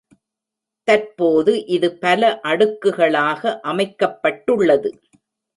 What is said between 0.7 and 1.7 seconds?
தற்போது